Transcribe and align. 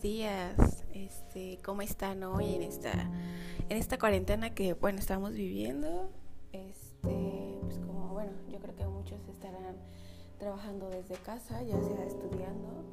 días. 0.00 0.84
Este, 0.92 1.58
¿cómo 1.64 1.82
están 1.82 2.22
hoy 2.22 2.54
en 2.54 2.62
esta 2.62 2.92
en 3.68 3.76
esta 3.76 3.98
cuarentena 3.98 4.50
que 4.50 4.74
bueno, 4.74 4.98
estamos 4.98 5.32
viviendo? 5.32 6.10
Este, 6.52 7.58
pues 7.62 7.78
como 7.78 8.08
bueno, 8.08 8.32
yo 8.48 8.58
creo 8.58 8.74
que 8.74 8.86
muchos 8.86 9.20
estarán 9.28 9.76
trabajando 10.38 10.88
desde 10.88 11.14
casa, 11.16 11.62
ya 11.62 11.80
sea 11.82 12.04
estudiando 12.04 12.84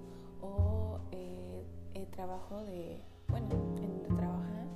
o 0.42 1.00
eh, 1.12 1.64
el 1.94 2.08
trabajo 2.08 2.64
de, 2.64 3.02
bueno, 3.28 3.50
en 3.52 3.92
donde 3.92 4.10
trabajan. 4.10 4.70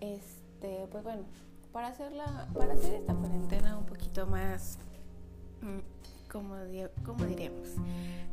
Este, 0.00 0.86
pues 0.90 1.02
bueno, 1.02 1.24
para 1.72 1.88
hacerla 1.88 2.48
para 2.54 2.74
hacer 2.74 2.94
esta 2.94 3.14
cuarentena 3.14 3.76
un 3.78 3.86
poquito 3.86 4.26
más 4.26 4.78
mm, 5.62 5.95
como, 6.36 6.54
como 7.02 7.24
diríamos, 7.24 7.76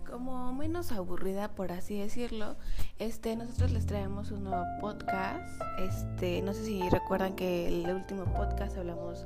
como 0.09 0.51
menos 0.51 0.91
aburrida, 0.91 1.55
por 1.55 1.71
así 1.71 1.97
decirlo, 1.97 2.57
este, 2.99 3.37
nosotros 3.37 3.71
les 3.71 3.85
traemos 3.85 4.29
un 4.31 4.43
nuevo 4.43 4.65
podcast. 4.81 5.61
Este, 5.79 6.41
no 6.41 6.53
sé 6.53 6.65
si 6.65 6.89
recuerdan 6.89 7.33
que 7.33 7.69
el 7.69 7.89
último 7.89 8.25
podcast 8.25 8.77
hablamos 8.77 9.25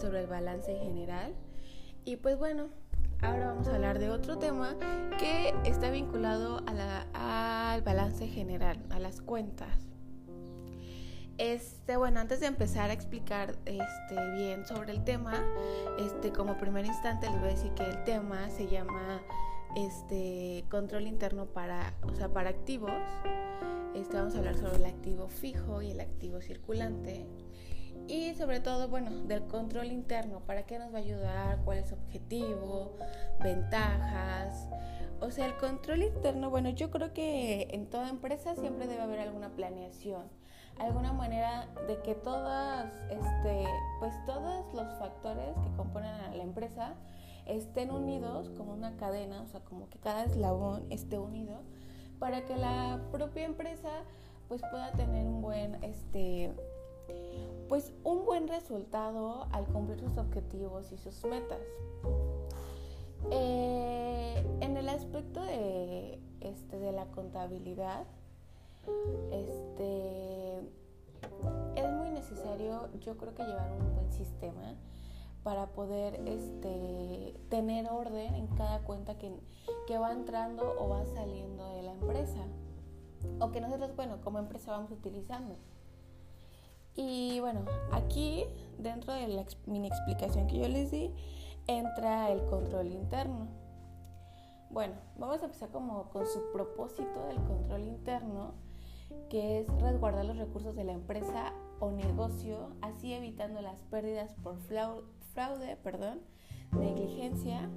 sobre 0.00 0.20
el 0.20 0.26
balance 0.26 0.74
general. 0.74 1.34
Y 2.06 2.16
pues 2.16 2.38
bueno, 2.38 2.68
ahora 3.20 3.48
vamos 3.48 3.68
a 3.68 3.74
hablar 3.74 3.98
de 3.98 4.08
otro 4.08 4.38
tema 4.38 4.74
que 5.18 5.52
está 5.64 5.90
vinculado 5.90 6.62
a 6.66 6.72
la, 6.72 7.72
al 7.72 7.82
balance 7.82 8.26
general, 8.26 8.82
a 8.88 8.98
las 9.00 9.20
cuentas. 9.20 9.93
Este, 11.38 11.96
bueno, 11.96 12.20
antes 12.20 12.38
de 12.38 12.46
empezar 12.46 12.90
a 12.90 12.92
explicar 12.92 13.56
este, 13.66 14.32
bien 14.36 14.64
sobre 14.64 14.92
el 14.92 15.02
tema, 15.02 15.44
este, 15.98 16.30
como 16.32 16.56
primer 16.58 16.86
instante 16.86 17.28
les 17.28 17.40
voy 17.40 17.48
a 17.48 17.52
decir 17.52 17.72
que 17.72 17.82
el 17.82 18.04
tema 18.04 18.48
se 18.50 18.68
llama 18.68 19.20
este, 19.74 20.64
control 20.70 21.08
interno 21.08 21.46
para, 21.46 21.94
o 22.04 22.14
sea, 22.14 22.28
para 22.28 22.50
activos. 22.50 22.92
Este, 23.96 24.16
vamos 24.16 24.36
a 24.36 24.38
hablar 24.38 24.56
sobre 24.56 24.76
el 24.76 24.84
activo 24.84 25.28
fijo 25.28 25.82
y 25.82 25.90
el 25.90 26.00
activo 26.00 26.40
circulante. 26.40 27.26
Y 28.06 28.34
sobre 28.34 28.60
todo, 28.60 28.86
bueno, 28.86 29.10
del 29.24 29.42
control 29.46 29.86
interno, 29.86 30.38
para 30.40 30.66
qué 30.66 30.78
nos 30.78 30.92
va 30.92 30.98
a 30.98 31.02
ayudar, 31.02 31.58
cuál 31.64 31.78
es 31.78 31.88
su 31.88 31.94
objetivo, 31.94 32.96
ventajas. 33.42 34.68
O 35.20 35.32
sea, 35.32 35.46
el 35.46 35.56
control 35.56 36.04
interno, 36.04 36.48
bueno, 36.48 36.68
yo 36.68 36.92
creo 36.92 37.12
que 37.12 37.66
en 37.72 37.86
toda 37.86 38.08
empresa 38.08 38.54
siempre 38.54 38.86
debe 38.86 39.02
haber 39.02 39.18
alguna 39.18 39.48
planeación 39.48 40.43
alguna 40.78 41.12
manera 41.12 41.68
de 41.86 42.00
que 42.02 42.14
todas, 42.14 42.92
este, 43.10 43.64
pues 44.00 44.14
todos 44.26 44.72
los 44.74 44.98
factores 44.98 45.54
que 45.62 45.76
componen 45.76 46.10
a 46.10 46.34
la 46.34 46.42
empresa 46.42 46.94
estén 47.46 47.90
unidos 47.90 48.50
como 48.56 48.72
una 48.72 48.96
cadena, 48.96 49.42
o 49.42 49.46
sea, 49.46 49.60
como 49.60 49.88
que 49.88 49.98
cada 49.98 50.24
eslabón 50.24 50.86
esté 50.90 51.18
unido 51.18 51.60
para 52.18 52.44
que 52.44 52.56
la 52.56 53.00
propia 53.12 53.44
empresa 53.44 53.90
pues 54.48 54.62
pueda 54.70 54.92
tener 54.92 55.26
un 55.26 55.42
buen, 55.42 55.82
este, 55.82 56.52
pues 57.68 57.92
un 58.02 58.24
buen 58.24 58.48
resultado 58.48 59.46
al 59.52 59.64
cumplir 59.66 60.00
sus 60.00 60.16
objetivos 60.16 60.92
y 60.92 60.98
sus 60.98 61.24
metas. 61.24 61.60
Eh, 63.30 64.44
en 64.60 64.76
el 64.76 64.88
aspecto 64.88 65.42
de, 65.42 66.20
este, 66.40 66.78
de 66.78 66.92
la 66.92 67.06
contabilidad, 67.06 68.04
este, 69.30 70.58
es 71.76 71.92
muy 71.92 72.10
necesario, 72.10 72.88
yo 73.00 73.16
creo 73.16 73.34
que 73.34 73.44
llevar 73.44 73.72
un 73.72 73.94
buen 73.94 74.12
sistema 74.12 74.74
para 75.42 75.66
poder 75.66 76.20
este, 76.26 77.38
tener 77.50 77.88
orden 77.90 78.34
en 78.34 78.46
cada 78.48 78.80
cuenta 78.80 79.18
que, 79.18 79.32
que 79.86 79.98
va 79.98 80.12
entrando 80.12 80.74
o 80.78 80.88
va 80.88 81.04
saliendo 81.04 81.74
de 81.74 81.82
la 81.82 81.92
empresa 81.92 82.46
o 83.40 83.50
que 83.50 83.60
nosotros, 83.60 83.94
bueno, 83.96 84.20
como 84.22 84.38
empresa 84.38 84.72
vamos 84.72 84.90
utilizando. 84.90 85.56
Y 86.96 87.40
bueno, 87.40 87.64
aquí 87.92 88.44
dentro 88.78 89.12
de 89.12 89.28
la 89.28 89.44
mini 89.66 89.88
explicación 89.88 90.46
que 90.46 90.58
yo 90.58 90.68
les 90.68 90.90
di, 90.90 91.12
entra 91.66 92.30
el 92.30 92.44
control 92.46 92.86
interno. 92.88 93.48
Bueno, 94.70 94.94
vamos 95.18 95.40
a 95.42 95.44
empezar 95.46 95.70
como 95.70 96.10
con 96.10 96.26
su 96.26 96.50
propósito 96.52 97.26
del 97.26 97.36
control 97.42 97.82
interno 97.82 98.54
que 99.28 99.60
es 99.60 99.68
resguardar 99.80 100.24
los 100.24 100.36
recursos 100.36 100.74
de 100.76 100.84
la 100.84 100.92
empresa 100.92 101.52
o 101.80 101.90
negocio, 101.90 102.70
así 102.80 103.12
evitando 103.12 103.60
las 103.60 103.80
pérdidas 103.84 104.34
por 104.42 104.58
fraude, 104.58 105.76
perdón, 105.82 106.20
negligencia 106.72 107.68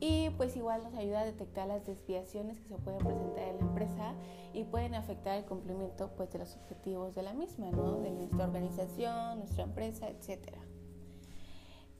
y 0.00 0.30
pues 0.30 0.56
igual 0.56 0.82
nos 0.82 0.94
ayuda 0.94 1.20
a 1.20 1.24
detectar 1.24 1.68
las 1.68 1.86
desviaciones 1.86 2.58
que 2.58 2.68
se 2.68 2.76
pueden 2.76 2.98
presentar 2.98 3.44
en 3.44 3.58
la 3.58 3.62
empresa 3.62 4.14
y 4.52 4.64
pueden 4.64 4.94
afectar 4.94 5.38
el 5.38 5.44
cumplimiento 5.44 6.10
pues 6.16 6.30
de 6.32 6.40
los 6.40 6.56
objetivos 6.56 7.14
de 7.14 7.22
la 7.22 7.32
misma, 7.32 7.70
¿no? 7.70 8.00
De 8.00 8.10
nuestra 8.10 8.44
organización, 8.44 9.38
nuestra 9.38 9.62
empresa, 9.62 10.08
etcétera. 10.08 10.58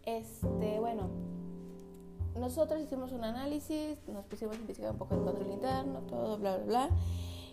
Este, 0.05 0.81
bueno, 0.81 1.11
nosotros 2.37 2.81
hicimos 2.81 3.13
un 3.13 3.23
análisis, 3.23 3.97
nos 4.09 4.25
pusimos 4.25 4.57
a 4.57 4.61
investigar 4.61 4.91
un 4.91 4.99
poco 4.99 5.15
el 5.15 5.23
control 5.23 5.53
interno, 5.53 6.01
todo, 6.01 6.39
bla, 6.39 6.57
bla, 6.57 6.67
bla 6.67 6.91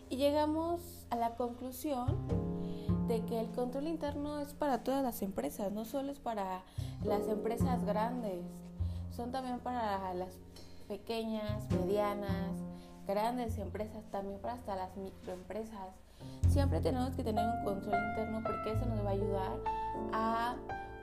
y 0.10 0.18
llegamos 0.18 1.06
a 1.10 1.16
la 1.16 1.36
conclusión 1.36 2.18
de 3.08 3.24
que 3.26 3.40
el 3.40 3.52
control 3.52 3.88
interno 3.88 4.40
es 4.40 4.54
para 4.54 4.84
todas 4.84 5.04
las 5.04 5.22
empresas, 5.22 5.72
no 5.72 5.86
solo 5.86 6.12
es 6.12 6.20
para 6.20 6.64
las 7.04 7.28
empresas 7.28 7.84
grandes, 7.86 8.46
son 9.16 9.32
también 9.32 9.60
para 9.60 10.14
las 10.14 10.34
pequeñas, 10.88 11.70
medianas, 11.72 12.52
grandes 13.08 13.58
empresas, 13.58 14.04
también 14.12 14.40
para 14.40 14.54
hasta 14.54 14.76
las 14.76 14.96
microempresas. 14.98 15.96
Siempre 16.50 16.82
tenemos 16.82 17.16
que 17.16 17.24
tener 17.24 17.46
un 17.48 17.64
control 17.64 17.96
interno 18.10 18.42
porque 18.44 18.72
eso 18.72 18.86
nos 18.86 19.06
va 19.06 19.10
a 19.10 19.14
ayudar 19.14 19.60
a 20.12 20.56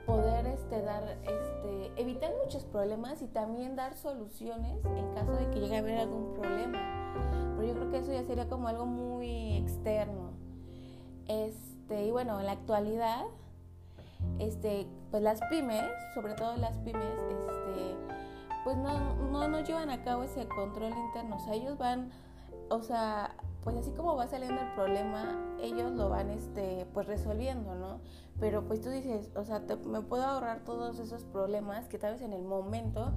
poder 0.05 0.45
este, 0.47 0.81
dar, 0.81 1.03
este, 1.23 2.01
evitar 2.01 2.31
muchos 2.43 2.63
problemas 2.65 3.21
y 3.21 3.27
también 3.27 3.75
dar 3.75 3.95
soluciones 3.95 4.77
en 4.85 5.13
caso 5.13 5.33
de 5.33 5.49
que 5.49 5.59
llegue 5.59 5.75
a 5.75 5.79
haber 5.79 5.97
algún 5.99 6.33
problema 6.33 7.46
que 7.97 8.03
eso 8.03 8.13
ya 8.13 8.23
sería 8.23 8.47
como 8.47 8.67
algo 8.67 8.85
muy 8.85 9.57
externo. 9.57 10.31
Este, 11.27 12.05
y 12.05 12.11
bueno, 12.11 12.39
en 12.39 12.45
la 12.45 12.53
actualidad, 12.53 13.25
este, 14.39 14.87
pues 15.11 15.23
las 15.23 15.39
pymes, 15.49 15.83
sobre 16.13 16.33
todo 16.35 16.55
las 16.57 16.77
pymes, 16.79 17.03
este, 17.03 17.95
pues 18.63 18.77
no, 18.77 19.15
no, 19.31 19.47
no 19.47 19.59
llevan 19.61 19.89
a 19.89 20.03
cabo 20.03 20.23
ese 20.23 20.47
control 20.47 20.93
interno. 20.95 21.37
O 21.37 21.39
sea, 21.39 21.53
ellos 21.53 21.77
van, 21.77 22.11
o 22.69 22.81
sea, 22.81 23.35
pues 23.63 23.75
así 23.75 23.91
como 23.91 24.15
va 24.15 24.27
saliendo 24.27 24.61
el 24.61 24.71
problema, 24.73 25.35
ellos 25.61 25.91
lo 25.91 26.09
van, 26.09 26.29
este, 26.29 26.85
pues 26.93 27.07
resolviendo, 27.07 27.75
¿no? 27.75 27.99
Pero 28.39 28.67
pues 28.67 28.81
tú 28.81 28.89
dices, 28.89 29.31
o 29.35 29.43
sea, 29.43 29.63
me 29.85 30.01
puedo 30.01 30.23
ahorrar 30.23 30.59
todos 30.59 30.99
esos 30.99 31.23
problemas 31.23 31.87
que 31.87 31.97
tal 31.97 32.13
vez 32.13 32.21
en 32.21 32.33
el 32.33 32.43
momento 32.43 33.11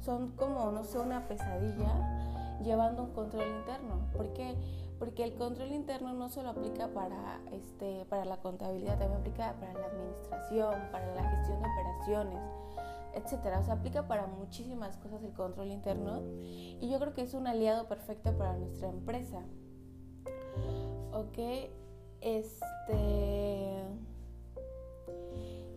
son 0.00 0.32
como, 0.32 0.72
no 0.72 0.84
sé, 0.84 0.98
una 0.98 1.28
pesadilla 1.28 2.34
llevando 2.62 3.02
un 3.02 3.10
control 3.10 3.46
interno. 3.58 4.08
¿Por 4.16 4.32
qué? 4.32 4.54
Porque 4.98 5.24
el 5.24 5.34
control 5.34 5.72
interno 5.72 6.12
no 6.14 6.28
solo 6.28 6.50
aplica 6.50 6.88
para, 6.88 7.40
este, 7.52 8.04
para 8.06 8.24
la 8.24 8.36
contabilidad, 8.38 8.98
también 8.98 9.20
aplica 9.20 9.54
para 9.58 9.72
la 9.74 9.86
administración, 9.86 10.74
para 10.92 11.14
la 11.14 11.30
gestión 11.30 11.60
de 11.60 11.68
operaciones, 11.68 12.40
etcétera. 13.14 13.60
O 13.60 13.62
sea, 13.64 13.74
aplica 13.74 14.06
para 14.06 14.26
muchísimas 14.26 14.96
cosas 14.98 15.22
el 15.22 15.32
control 15.32 15.72
interno 15.72 16.22
y 16.80 16.88
yo 16.90 16.98
creo 17.00 17.14
que 17.14 17.22
es 17.22 17.34
un 17.34 17.46
aliado 17.46 17.88
perfecto 17.88 18.36
para 18.36 18.56
nuestra 18.56 18.88
empresa. 18.88 19.42
Ok, 21.12 21.38
este. 22.20 23.84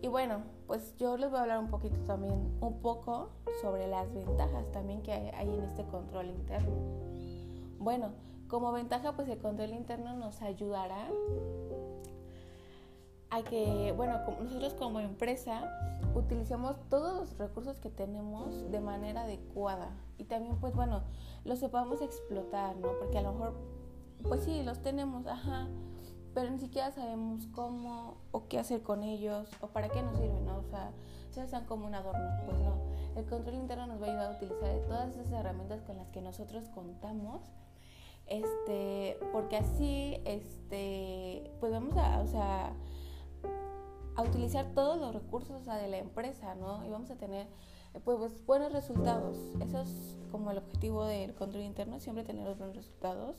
Y 0.00 0.08
bueno, 0.08 0.42
pues 0.68 0.94
yo 0.98 1.16
les 1.16 1.30
voy 1.30 1.38
a 1.38 1.42
hablar 1.42 1.58
un 1.58 1.68
poquito 1.68 1.98
también, 2.06 2.34
un 2.60 2.80
poco 2.82 3.30
sobre 3.62 3.88
las 3.88 4.12
ventajas 4.12 4.70
también 4.70 5.02
que 5.02 5.12
hay 5.12 5.48
en 5.48 5.62
este 5.64 5.82
control 5.86 6.26
interno. 6.26 6.70
Bueno, 7.78 8.10
como 8.48 8.70
ventaja, 8.70 9.16
pues 9.16 9.28
el 9.30 9.38
control 9.38 9.70
interno 9.70 10.12
nos 10.12 10.42
ayudará 10.42 11.08
a 13.30 13.42
que, 13.42 13.94
bueno, 13.96 14.20
nosotros 14.42 14.74
como 14.74 15.00
empresa 15.00 15.70
utilicemos 16.14 16.76
todos 16.90 17.16
los 17.16 17.38
recursos 17.38 17.80
que 17.80 17.88
tenemos 17.88 18.70
de 18.70 18.80
manera 18.80 19.22
adecuada 19.22 19.88
y 20.18 20.24
también, 20.24 20.56
pues 20.60 20.74
bueno, 20.74 21.02
los 21.44 21.60
sepamos 21.60 22.02
explotar, 22.02 22.76
¿no? 22.76 22.88
Porque 22.98 23.16
a 23.16 23.22
lo 23.22 23.32
mejor, 23.32 23.54
pues 24.22 24.44
sí, 24.44 24.62
los 24.62 24.82
tenemos, 24.82 25.26
ajá, 25.26 25.66
pero 26.38 26.52
ni 26.52 26.58
siquiera 26.60 26.92
sabemos 26.92 27.48
cómo 27.52 28.18
o 28.30 28.46
qué 28.46 28.60
hacer 28.60 28.84
con 28.84 29.02
ellos 29.02 29.48
o 29.60 29.66
para 29.66 29.88
qué 29.88 30.02
nos 30.02 30.16
sirven, 30.18 30.46
¿no? 30.46 30.58
O 30.58 30.62
sea, 30.62 30.92
se 31.30 31.42
usan 31.42 31.66
como 31.66 31.84
un 31.88 31.96
adorno, 31.96 32.30
pues 32.46 32.56
no. 32.60 32.76
El 33.16 33.26
control 33.26 33.56
interno 33.56 33.88
nos 33.88 34.00
va 34.00 34.06
a 34.06 34.10
ayudar 34.10 34.32
a 34.32 34.36
utilizar 34.36 34.78
todas 34.86 35.16
esas 35.16 35.32
herramientas 35.32 35.82
con 35.82 35.96
las 35.96 36.06
que 36.10 36.20
nosotros 36.20 36.68
contamos, 36.68 37.42
este, 38.26 39.18
porque 39.32 39.56
así, 39.56 40.22
este, 40.26 41.50
pues 41.58 41.72
vamos 41.72 41.96
a, 41.96 42.20
o 42.20 42.28
sea, 42.28 42.72
a 44.14 44.22
utilizar 44.22 44.66
todos 44.76 44.96
los 44.96 45.12
recursos 45.12 45.66
de 45.66 45.88
la 45.88 45.98
empresa, 45.98 46.54
¿no? 46.54 46.84
Y 46.84 46.88
vamos 46.88 47.10
a 47.10 47.16
tener 47.16 47.48
pues, 48.04 48.18
pues, 48.18 48.46
buenos 48.46 48.72
resultados. 48.72 49.36
Eso 49.60 49.80
es 49.80 50.16
como 50.30 50.50
el 50.50 50.58
objetivo 50.58 51.04
del 51.04 51.34
control 51.34 51.64
interno, 51.64 52.00
siempre 52.00 52.24
tener 52.24 52.46
los 52.46 52.58
buenos 52.58 52.76
resultados, 52.76 53.36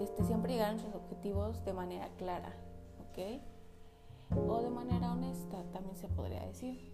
este, 0.00 0.24
siempre 0.24 0.52
llegar 0.52 0.68
a 0.68 0.72
nuestros 0.72 0.94
objetivos 0.94 1.64
de 1.64 1.72
manera 1.72 2.08
clara, 2.16 2.54
¿ok? 3.10 3.40
O 4.48 4.62
de 4.62 4.70
manera 4.70 5.12
honesta, 5.12 5.62
también 5.72 5.96
se 5.96 6.08
podría 6.08 6.44
decir. 6.46 6.92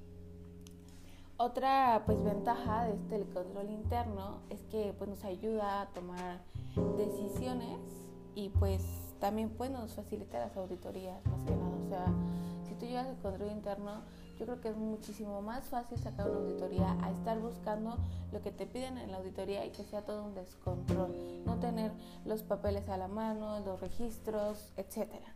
Otra 1.37 2.03
pues 2.05 2.23
ventaja 2.25 2.85
de 2.85 2.95
este 2.95 3.15
el 3.15 3.29
control 3.29 3.71
interno 3.71 4.41
es 4.51 4.61
que 4.65 4.93
pues 4.99 5.09
nos 5.09 5.25
ayuda 5.25 5.83
a 5.83 5.87
tomar 5.91 6.41
decisiones 6.97 7.79
y 8.35 8.49
pues 8.49 8.83
también 9.21 9.51
pues 9.51 9.71
nos 9.71 9.95
facilita 9.95 10.41
las 10.41 10.57
auditorías 10.57 11.25
más 11.27 11.45
que 11.45 11.55
nada. 11.55 11.77
O 11.77 11.89
sea, 11.89 12.07
si 12.65 12.75
tú 12.75 12.87
llevas 12.87 13.07
el 13.07 13.17
control 13.19 13.53
interno, 13.53 14.03
yo 14.39 14.47
creo 14.47 14.61
que 14.61 14.69
es 14.69 14.77
muchísimo 14.77 15.43
más 15.43 15.65
fácil 15.65 15.99
sacar 15.99 16.31
una 16.31 16.39
auditoría 16.39 16.97
a 17.03 17.11
estar 17.11 17.39
buscando 17.41 17.97
lo 18.33 18.41
que 18.41 18.53
te 18.53 18.67
piden 18.67 18.97
en 18.99 19.11
la 19.11 19.19
auditoría 19.19 19.65
y 19.67 19.71
que 19.71 19.83
sea 19.85 20.03
todo 20.03 20.23
un 20.25 20.35
descontrol, 20.35 21.13
no 21.45 21.59
tener 21.59 21.91
los 22.25 22.43
papeles 22.43 22.89
a 22.89 22.97
la 22.97 23.09
mano, 23.09 23.61
los 23.61 23.81
registros, 23.81 24.73
etcétera. 24.77 25.35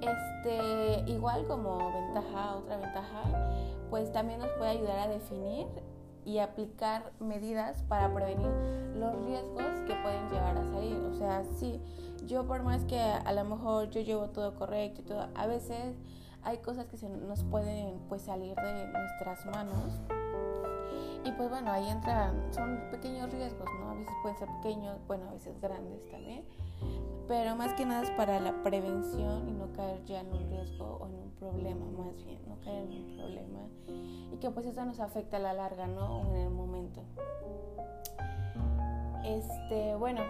Este, 0.00 1.10
igual 1.10 1.46
como 1.46 1.78
ventaja, 1.92 2.56
otra 2.56 2.76
ventaja, 2.76 3.22
pues 3.90 4.12
también 4.12 4.40
nos 4.40 4.50
puede 4.52 4.70
ayudar 4.70 4.98
a 4.98 5.08
definir 5.08 5.66
y 6.24 6.38
aplicar 6.38 7.12
medidas 7.20 7.82
para 7.82 8.12
prevenir 8.12 8.50
los 8.96 9.14
riesgos 9.26 9.80
que 9.86 9.94
pueden 10.02 10.28
llegar 10.30 10.56
a 10.56 10.64
salir. 10.72 10.96
O 10.96 11.14
sea, 11.14 11.42
sí, 11.58 11.80
yo 12.26 12.46
por 12.46 12.62
más 12.62 12.84
que 12.84 13.00
a 13.00 13.32
lo 13.32 13.44
mejor 13.44 13.90
yo 13.90 14.00
llevo 14.00 14.28
todo 14.28 14.54
correcto 14.54 15.00
y 15.00 15.04
todo, 15.04 15.28
a 15.34 15.46
veces 15.46 15.96
hay 16.44 16.58
cosas 16.58 16.86
que 16.86 16.96
se 16.96 17.08
nos 17.08 17.42
pueden 17.44 17.98
pues 18.08 18.22
salir 18.22 18.54
de 18.56 18.86
nuestras 18.88 19.44
manos. 19.46 20.00
Y 21.24 21.32
pues 21.32 21.48
bueno, 21.48 21.72
ahí 21.72 21.88
entran, 21.88 22.52
son 22.52 22.78
pequeños 22.90 23.32
riesgos, 23.32 23.66
¿no? 23.80 23.90
A 23.90 23.94
veces 23.94 24.12
pueden 24.22 24.38
ser 24.38 24.48
pequeños, 24.62 24.98
bueno, 25.06 25.26
a 25.30 25.32
veces 25.32 25.58
grandes 25.60 26.06
también. 26.10 26.44
Pero 27.26 27.56
más 27.56 27.72
que 27.72 27.86
nada 27.86 28.02
es 28.02 28.10
para 28.10 28.38
la 28.40 28.62
prevención 28.62 29.48
y 29.48 29.52
no 29.52 29.72
caer 29.72 30.04
ya 30.04 30.20
en 30.20 30.26
un 30.26 30.50
riesgo 30.50 30.98
o 31.00 31.06
en 31.06 31.14
un 31.14 31.30
problema, 31.30 31.86
más 31.86 32.22
bien, 32.24 32.38
no 32.46 32.60
caer 32.60 32.84
en 32.84 32.92
un 32.92 33.16
problema. 33.16 33.60
Y 34.32 34.36
que 34.36 34.50
pues 34.50 34.66
eso 34.66 34.84
nos 34.84 35.00
afecta 35.00 35.38
a 35.38 35.40
la 35.40 35.54
larga, 35.54 35.86
¿no? 35.86 36.20
O 36.20 36.34
en 36.34 36.42
el 36.42 36.50
momento. 36.50 37.02
Este, 39.24 39.94
bueno, 39.94 40.20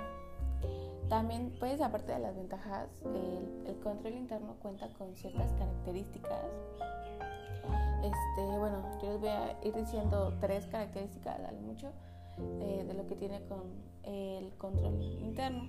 también, 1.08 1.54
pues, 1.60 1.80
aparte 1.80 2.12
de 2.12 2.18
las 2.18 2.34
ventajas, 2.34 2.88
el, 3.04 3.78
control 3.82 4.14
interno 4.14 4.56
cuenta 4.62 4.88
con 4.94 5.14
ciertas 5.14 5.52
características. 5.52 6.46
Este, 8.02 8.58
bueno, 8.58 8.82
yo 9.02 9.10
les 9.10 9.20
voy 9.20 9.28
a 9.28 9.58
ir 9.62 9.74
diciendo 9.74 10.32
tres 10.40 10.66
características, 10.66 11.42
dale 11.42 11.60
mucho, 11.60 11.90
eh, 12.60 12.84
de 12.86 12.94
lo 12.94 13.06
que 13.06 13.14
tiene 13.14 13.42
con 13.46 13.62
el 14.04 14.50
control 14.56 15.02
interno. 15.20 15.68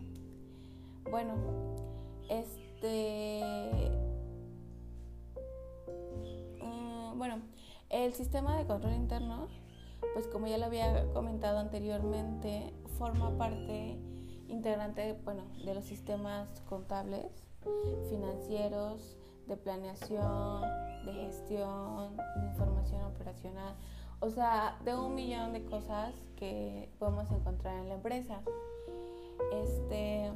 Bueno, 1.11 1.33
este. 2.29 3.41
Mm, 6.61 7.17
bueno, 7.17 7.41
el 7.89 8.13
sistema 8.13 8.57
de 8.57 8.65
control 8.65 8.93
interno, 8.93 9.47
pues 10.13 10.27
como 10.27 10.47
ya 10.47 10.57
lo 10.57 10.65
había 10.65 11.11
comentado 11.11 11.59
anteriormente, 11.59 12.73
forma 12.97 13.37
parte 13.37 13.99
integrante 14.55 15.19
bueno, 15.23 15.43
de 15.63 15.73
los 15.73 15.85
sistemas 15.85 16.47
contables, 16.67 17.27
financieros, 18.09 19.17
de 19.47 19.57
planeación, 19.57 20.61
de 21.05 21.13
gestión, 21.13 22.17
de 22.17 22.47
información 22.47 23.03
operacional, 23.03 23.75
o 24.19 24.29
sea, 24.29 24.79
de 24.83 24.95
un 24.95 25.13
millón 25.13 25.53
de 25.53 25.63
cosas 25.65 26.13
que 26.35 26.89
podemos 26.99 27.29
encontrar 27.31 27.77
en 27.77 27.89
la 27.89 27.95
empresa. 27.95 28.41
Este, 29.53 30.31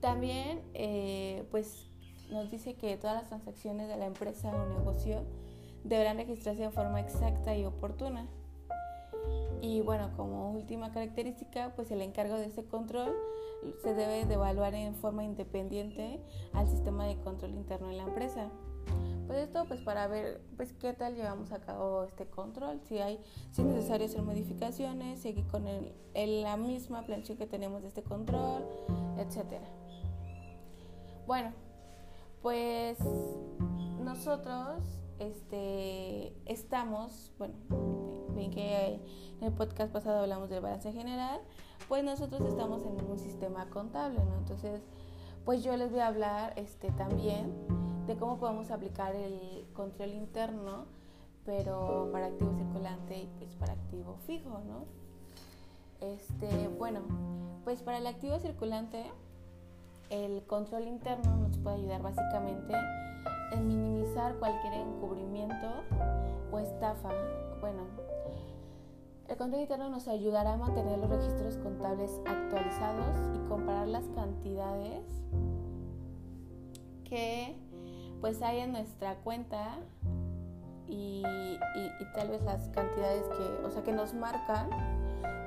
también, 0.00 0.62
eh, 0.74 1.46
pues, 1.50 1.90
nos 2.30 2.50
dice 2.50 2.74
que 2.74 2.96
todas 2.96 3.16
las 3.16 3.26
transacciones 3.28 3.88
de 3.88 3.96
la 3.96 4.06
empresa 4.06 4.50
o 4.50 4.78
negocio 4.78 5.22
deberán 5.84 6.16
registrarse 6.16 6.62
de 6.62 6.70
forma 6.70 7.00
exacta 7.00 7.54
y 7.54 7.64
oportuna. 7.64 8.26
Y 9.62 9.80
bueno, 9.80 10.10
como 10.16 10.50
última 10.50 10.90
característica, 10.90 11.72
pues 11.76 11.92
el 11.92 12.02
encargo 12.02 12.34
de 12.34 12.46
este 12.46 12.64
control 12.64 13.14
se 13.80 13.94
debe 13.94 14.26
de 14.26 14.34
evaluar 14.34 14.74
en 14.74 14.96
forma 14.96 15.22
independiente 15.22 16.20
al 16.52 16.68
sistema 16.68 17.06
de 17.06 17.16
control 17.20 17.52
interno 17.52 17.86
de 17.86 17.94
la 17.94 18.02
empresa. 18.02 18.50
Pues 19.28 19.38
esto 19.38 19.64
pues 19.68 19.80
para 19.80 20.08
ver 20.08 20.42
pues 20.56 20.72
qué 20.72 20.92
tal 20.94 21.14
llevamos 21.14 21.52
a 21.52 21.60
cabo 21.60 22.02
este 22.02 22.26
control, 22.26 22.80
si 22.88 22.98
hay 22.98 23.20
si 23.52 23.62
es 23.62 23.68
necesario 23.68 24.06
hacer 24.06 24.22
modificaciones, 24.22 25.20
seguir 25.20 25.46
con 25.46 25.68
el, 25.68 26.42
la 26.42 26.56
misma 26.56 27.06
plancha 27.06 27.36
que 27.36 27.46
tenemos 27.46 27.82
de 27.82 27.88
este 27.88 28.02
control, 28.02 28.64
etcétera. 29.16 29.68
Bueno, 31.24 31.52
pues 32.42 32.98
nosotros 34.00 35.01
este 35.22 36.34
estamos, 36.46 37.32
bueno, 37.38 37.54
ven 38.34 38.50
que 38.50 38.94
en 39.40 39.44
el 39.44 39.52
podcast 39.52 39.92
pasado 39.92 40.20
hablamos 40.20 40.50
del 40.50 40.60
balance 40.60 40.92
general, 40.92 41.40
pues 41.88 42.04
nosotros 42.04 42.42
estamos 42.42 42.84
en 42.84 43.04
un 43.04 43.18
sistema 43.18 43.68
contable, 43.70 44.18
¿no? 44.24 44.38
Entonces, 44.38 44.82
pues 45.44 45.62
yo 45.62 45.76
les 45.76 45.90
voy 45.90 46.00
a 46.00 46.08
hablar 46.08 46.52
este, 46.56 46.90
también 46.92 47.52
de 48.06 48.16
cómo 48.16 48.38
podemos 48.38 48.70
aplicar 48.70 49.14
el 49.14 49.66
control 49.74 50.10
interno, 50.10 50.86
pero 51.44 52.08
para 52.12 52.26
activo 52.26 52.52
circulante 52.54 53.22
y 53.22 53.26
pues 53.38 53.54
para 53.56 53.72
activo 53.72 54.16
fijo, 54.26 54.60
¿no? 54.66 54.84
Este, 56.00 56.68
bueno, 56.68 57.00
pues 57.64 57.82
para 57.82 57.98
el 57.98 58.06
activo 58.06 58.38
circulante, 58.38 59.04
el 60.10 60.42
control 60.46 60.88
interno 60.88 61.36
nos 61.36 61.58
puede 61.58 61.76
ayudar 61.76 62.02
básicamente 62.02 62.74
en 63.52 63.68
minimizar 63.68 64.34
cualquier 64.36 64.74
encubrimiento 64.74 65.68
o 66.50 66.58
estafa. 66.58 67.10
Bueno, 67.60 67.82
el 69.28 69.36
control 69.36 69.62
interno 69.62 69.88
nos 69.88 70.08
ayudará 70.08 70.54
a 70.54 70.56
mantener 70.56 70.98
los 70.98 71.08
registros 71.08 71.56
contables 71.58 72.20
actualizados 72.26 73.16
y 73.34 73.48
comparar 73.48 73.88
las 73.88 74.04
cantidades 74.08 75.04
que 77.04 77.56
pues 78.20 78.40
hay 78.42 78.60
en 78.60 78.72
nuestra 78.72 79.16
cuenta 79.16 79.78
y, 80.88 81.22
tal 82.14 82.28
vez 82.28 82.42
las 82.42 82.68
cantidades 82.68 83.24
que, 83.24 83.66
o 83.66 83.70
sea, 83.70 83.82
que 83.82 83.92
nos 83.92 84.12
marcan 84.12 84.68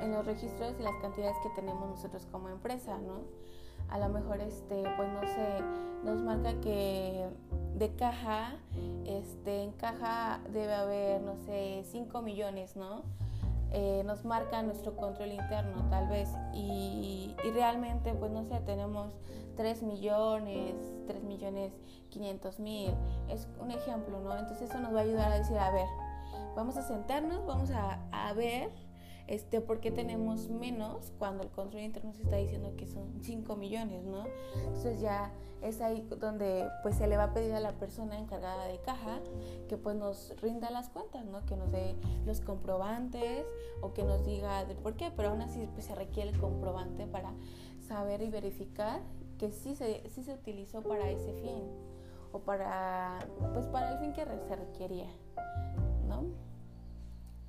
en 0.02 0.12
los 0.12 0.26
registros 0.26 0.74
y 0.80 0.84
las 0.84 0.96
cantidades 1.02 1.36
que 1.44 1.50
tenemos 1.62 1.88
nosotros 1.88 2.26
como 2.32 2.50
empresa, 2.50 2.98
¿no? 2.98 3.22
A 3.90 4.00
lo 4.00 4.10
mejor, 4.10 4.42
este, 4.42 4.84
pues 4.98 5.10
no 5.12 5.22
sé, 5.22 5.62
nos 6.04 6.22
marca 6.22 6.54
que 6.62 7.28
de 7.76 7.96
caja, 7.96 8.56
este, 9.06 9.64
en 9.64 9.72
caja 9.74 10.40
debe 10.52 10.74
haber, 10.74 11.22
no 11.22 11.36
sé, 11.38 11.84
5 11.86 12.22
millones, 12.22 12.76
¿no? 12.76 13.04
Eh, 13.72 14.04
nos 14.06 14.24
marca 14.24 14.62
nuestro 14.62 14.96
control 14.96 15.34
interno 15.34 15.90
tal 15.90 16.08
vez 16.08 16.30
y, 16.54 17.36
realmente 17.54 18.14
pues 18.14 18.32
no 18.32 18.46
sé, 18.46 18.60
tenemos 18.62 19.14
3 19.58 19.84
millones, 19.84 20.76
3 21.08 21.24
millones 21.24 21.74
500 22.10 22.60
mil, 22.60 22.92
es 23.30 23.50
un 23.60 23.72
ejemplo, 23.72 24.22
¿no? 24.22 24.38
Entonces 24.38 24.70
eso 24.70 24.80
nos 24.80 24.94
va 24.94 25.00
a 25.00 25.04
ayudar 25.04 25.32
a 25.32 25.38
decir, 25.38 25.58
a 25.58 25.72
ver, 25.72 25.88
vamos 26.56 26.78
a 26.78 26.84
sentarnos, 26.84 27.46
vamos 27.46 27.70
a, 27.72 28.00
a 28.12 28.34
ver 28.34 28.70
este, 29.28 29.62
por 29.62 29.80
qué 29.80 29.92
tenemos 29.92 30.50
menos 30.50 31.12
cuando 31.18 31.44
el 31.44 31.50
control 31.50 31.84
interno 31.84 32.14
se 32.14 32.24
está 32.24 32.38
diciendo 32.38 32.74
que 32.78 32.88
son 32.88 33.22
5 33.22 33.56
millones, 33.56 34.04
¿no? 34.04 34.26
Entonces 34.56 35.02
ya 35.02 35.32
es 35.62 35.82
ahí 35.82 36.08
donde 36.20 36.70
pues 36.84 36.96
se 36.96 37.08
le 37.08 37.18
va 37.18 37.26
a 37.26 37.34
pedir 37.34 37.54
a 37.54 37.60
la 37.60 37.72
persona 37.74 38.20
encargada 38.20 38.68
de 38.68 38.80
caja 38.82 39.20
que 39.68 39.78
pues 39.78 39.96
nos 39.96 40.36
rinda 40.42 40.70
las 40.70 40.90
cuentas, 40.90 41.26
¿no? 41.26 41.44
Que 41.46 41.56
nos 41.56 41.72
dé 41.72 41.96
los 42.26 42.42
comprobantes 42.42 43.46
o 43.82 43.94
que 43.94 44.04
nos 44.04 44.24
diga 44.24 44.66
de 44.66 44.76
por 44.76 44.96
qué, 44.96 45.12
pero 45.16 45.30
aún 45.30 45.42
así 45.42 45.68
pues, 45.74 45.86
se 45.86 45.96
requiere 45.96 46.30
el 46.30 46.40
comprobante 46.40 47.08
para 47.08 47.34
saber 47.88 48.22
y 48.22 48.30
verificar 48.30 49.02
que 49.40 49.52
sí 49.52 49.76
se, 49.76 50.08
sí 50.10 50.24
se 50.24 50.34
utilizó 50.34 50.82
para 50.82 51.10
ese 51.10 51.34
fin 51.34 51.64
o 52.32 52.40
para 52.40 53.20
pues 53.54 53.66
para 53.68 53.94
el 53.94 54.00
fin 54.00 54.14
que 54.14 54.26
se 54.26 54.56
requería, 54.56 55.10
¿no? 56.08 56.26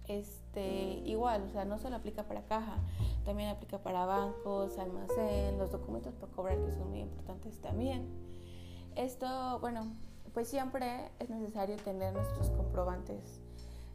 Este, 0.08 1.02
igual, 1.04 1.42
o 1.42 1.48
sea, 1.50 1.64
no 1.64 1.78
solo 1.78 1.96
aplica 1.96 2.24
para 2.24 2.42
caja, 2.42 2.78
también 3.24 3.50
aplica 3.50 3.78
para 3.78 4.06
bancos, 4.06 4.78
almacén, 4.78 5.58
los 5.58 5.70
documentos 5.70 6.14
para 6.14 6.32
cobrar 6.32 6.58
que 6.64 6.72
son 6.72 6.90
muy 6.90 7.00
importantes 7.00 7.60
también. 7.60 8.06
Esto, 8.94 9.58
bueno, 9.60 9.92
pues 10.32 10.48
siempre 10.48 11.10
es 11.18 11.30
necesario 11.30 11.76
tener 11.76 12.12
nuestros 12.14 12.50
comprobantes, 12.50 13.40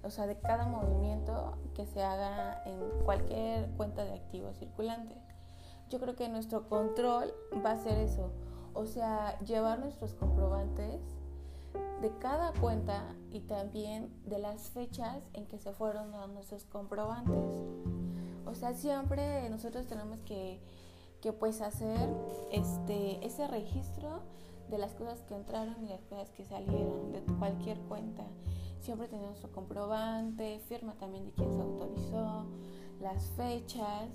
o 0.04 0.10
sea, 0.10 0.28
de 0.28 0.38
cada 0.40 0.68
movimiento 0.68 1.58
que 1.76 1.86
se 1.86 2.04
haga 2.04 2.64
en 2.66 2.80
cualquier 3.06 3.70
cuenta 3.72 4.04
de 4.06 4.14
activo 4.14 4.54
circulante. 4.54 5.16
Yo 5.90 6.00
creo 6.00 6.16
que 6.16 6.30
nuestro 6.30 6.68
control 6.68 7.34
va 7.66 7.72
a 7.72 7.78
ser 7.78 7.98
eso, 7.98 8.32
o 8.74 8.86
sea, 8.86 9.38
llevar 9.40 9.80
nuestros 9.80 10.14
comprobantes 10.14 11.02
de 12.02 12.12
cada 12.18 12.52
cuenta 12.54 13.16
y 13.32 13.42
también 13.42 14.12
de 14.26 14.40
las 14.40 14.70
fechas 14.72 15.22
en 15.34 15.46
que 15.46 15.60
se 15.60 15.72
fueron 15.72 16.12
dando 16.12 16.42
esos 16.42 16.66
comprobantes. 16.66 17.54
O 18.46 18.56
sea, 18.56 18.74
siempre 18.74 19.50
nosotros 19.50 19.88
tenemos 19.88 20.20
que, 20.22 20.60
que 21.22 21.32
pues 21.32 21.62
hacer 21.62 22.10
este, 22.52 23.26
ese 23.26 23.48
registro 23.48 24.22
de 24.70 24.78
las 24.78 24.94
cosas 24.96 25.22
que 25.22 25.36
entraron 25.36 25.86
y 25.86 25.90
las 25.90 26.04
cosas 26.06 26.30
que 26.32 26.44
salieron 26.44 27.12
de 27.12 27.22
cualquier 27.38 27.78
cuenta. 27.82 28.24
Siempre 28.80 29.08
tenemos 29.08 29.38
su 29.38 29.52
comprobante, 29.52 30.60
firma 30.68 30.96
también 30.96 31.26
de 31.26 31.32
quién 31.34 31.52
se 31.54 31.62
autorizó, 31.62 32.46
las 33.00 33.24
fechas. 33.32 34.10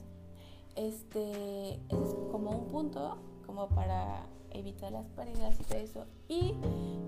Este 0.75 1.75
es 1.75 2.15
como 2.33 2.51
un 2.51 2.67
punto 2.67 3.19
como 3.47 3.69
para 3.69 4.27
evitar 4.51 4.93
las 4.93 5.07
pérdidas 5.11 5.59
y 5.61 5.65
todo 5.65 5.79
eso. 5.79 6.07
Y 6.29 6.55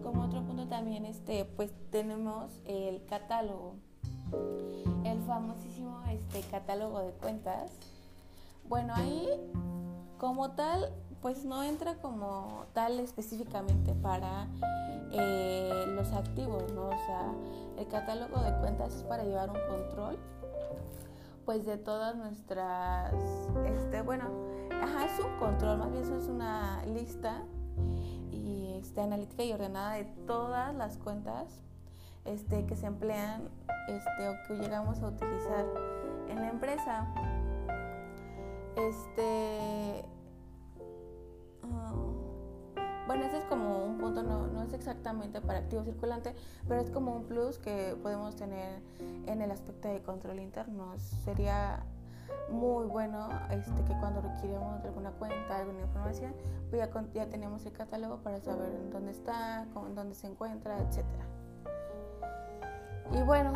como 0.02 0.24
otro 0.24 0.42
punto 0.42 0.66
también, 0.66 1.04
este, 1.04 1.44
pues 1.44 1.72
tenemos 1.90 2.60
el 2.64 3.04
catálogo, 3.06 3.74
el 5.04 5.20
famosísimo 5.22 6.02
este, 6.10 6.40
catálogo 6.50 7.00
de 7.00 7.12
cuentas. 7.12 7.72
Bueno, 8.68 8.94
ahí 8.94 9.28
como 10.18 10.50
tal, 10.50 10.92
pues 11.22 11.44
no 11.44 11.62
entra 11.62 11.94
como 11.96 12.66
tal 12.74 13.00
específicamente 13.00 13.94
para 13.94 14.48
eh, 15.12 15.84
los 15.88 16.12
activos, 16.12 16.70
¿no? 16.72 16.86
O 16.86 17.06
sea, 17.06 17.32
el 17.78 17.86
catálogo 17.88 18.40
de 18.40 18.52
cuentas 18.58 18.94
es 18.94 19.02
para 19.04 19.24
llevar 19.24 19.50
un 19.50 19.58
control, 19.68 20.18
pues 21.48 21.64
de 21.64 21.78
todas 21.78 22.14
nuestras, 22.14 23.14
este, 23.64 24.02
bueno, 24.02 24.26
Ajá, 24.82 25.06
es 25.06 25.18
un 25.18 25.34
control, 25.38 25.78
más 25.78 25.90
bien 25.90 26.04
eso 26.04 26.18
es 26.18 26.28
una 26.28 26.84
lista 26.84 27.42
y 28.30 28.74
este, 28.78 29.00
analítica 29.00 29.44
y 29.44 29.52
ordenada 29.54 29.94
de 29.94 30.04
todas 30.26 30.74
las 30.74 30.98
cuentas 30.98 31.46
este, 32.26 32.66
que 32.66 32.76
se 32.76 32.84
emplean 32.84 33.48
este, 33.88 34.28
o 34.28 34.34
que 34.46 34.62
llegamos 34.62 35.02
a 35.02 35.08
utilizar 35.08 35.64
en 36.28 36.36
la 36.36 36.50
empresa. 36.50 37.06
Este, 38.76 40.04
bueno, 43.08 43.24
ese 43.24 43.38
es 43.38 43.44
como 43.44 43.86
un 43.86 43.96
punto, 43.96 44.22
no, 44.22 44.62
es 44.62 44.74
exactamente 44.74 45.40
para 45.40 45.60
activo 45.60 45.82
circulante, 45.82 46.34
pero 46.68 46.82
es 46.82 46.90
como 46.90 47.16
un 47.16 47.24
plus 47.24 47.56
que 47.56 47.96
podemos 48.02 48.36
tener 48.36 48.82
en 49.26 49.40
el 49.40 49.50
aspecto 49.50 49.88
de 49.88 50.02
control 50.02 50.38
interno. 50.38 50.92
Sería 51.24 51.82
muy 52.50 52.84
bueno 52.84 53.30
este, 53.50 53.82
que 53.84 53.98
cuando 53.98 54.20
requiremos 54.20 54.84
alguna 54.84 55.10
cuenta, 55.12 55.56
alguna 55.56 55.80
información, 55.80 56.34
pues 56.68 56.86
ya, 56.86 57.04
ya 57.14 57.30
tenemos 57.30 57.64
el 57.64 57.72
catálogo 57.72 58.18
para 58.18 58.40
saber 58.40 58.90
dónde 58.92 59.12
está, 59.12 59.66
dónde 59.94 60.14
se 60.14 60.26
encuentra, 60.26 60.76
etc. 60.78 61.06
Y 63.14 63.22
bueno, 63.22 63.54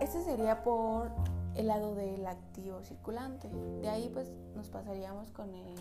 ese 0.00 0.22
sería 0.22 0.62
por 0.62 1.10
el 1.54 1.66
lado 1.66 1.94
del 1.94 2.26
activo 2.26 2.82
circulante. 2.82 3.50
De 3.82 3.90
ahí 3.90 4.08
pues 4.10 4.32
nos 4.56 4.70
pasaríamos 4.70 5.30
con 5.32 5.54
el... 5.54 5.74